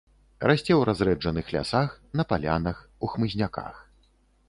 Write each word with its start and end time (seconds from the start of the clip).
Расце 0.49 0.73
ў 0.75 0.81
разрэджаных 0.89 1.53
лясах, 1.57 1.93
на 2.21 2.27
палянах, 2.33 2.83
у 3.05 3.15
хмызняках. 3.15 3.75